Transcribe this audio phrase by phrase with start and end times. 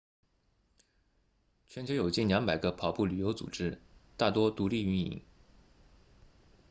[1.69, 3.79] 全球有近200个跑步旅游组织
[4.17, 5.21] 大多独立运营